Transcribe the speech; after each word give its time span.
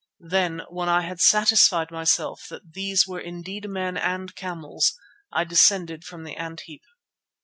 Then 0.25 0.63
when 0.67 0.89
I 0.89 1.01
had 1.01 1.21
satisfied 1.21 1.91
myself 1.91 2.47
that 2.49 2.73
these 2.73 3.05
were 3.05 3.19
indeed 3.19 3.69
men 3.69 3.97
and 3.97 4.33
camels 4.35 4.95
I 5.31 5.43
descended 5.43 6.05
from 6.05 6.23
the 6.23 6.35
ant 6.37 6.61
heap. 6.61 6.81